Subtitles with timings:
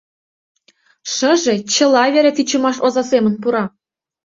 [1.13, 3.65] Шыже чыла вере тичмаш оза семын пура.